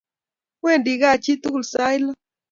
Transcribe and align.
Wendi 0.63 0.93
kaa 1.01 1.21
chi 1.23 1.33
tukul 1.41 1.63
sait 1.71 1.99
lo 2.05 2.09